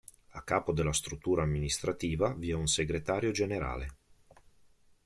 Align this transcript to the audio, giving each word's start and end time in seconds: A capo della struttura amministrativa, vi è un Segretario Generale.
A 0.31 0.41
capo 0.41 0.71
della 0.73 0.93
struttura 0.93 1.43
amministrativa, 1.43 2.33
vi 2.33 2.49
è 2.49 2.55
un 2.55 2.65
Segretario 2.65 3.29
Generale. 3.29 3.97